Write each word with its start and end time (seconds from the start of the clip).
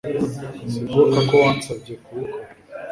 Sinibuka 0.71 1.19
ko 1.29 1.33
wansabye 1.43 1.93
kubikora 2.03 2.49